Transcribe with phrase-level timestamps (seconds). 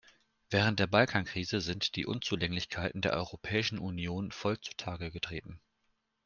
[0.49, 5.61] Während der Balkan-Krise sind die Unzulänglichkeiten der Europäischen Union voll zutage getreten.